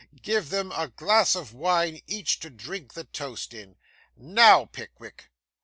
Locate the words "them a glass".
0.49-1.35